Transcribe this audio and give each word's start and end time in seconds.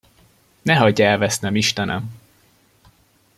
Ne 0.65 0.75
hagyj 0.75 1.01
elvesznem, 1.03 1.55
istenem! 1.55 2.21